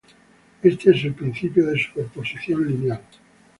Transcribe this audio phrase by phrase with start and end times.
[0.63, 3.03] Este es el principio de superposición lineal.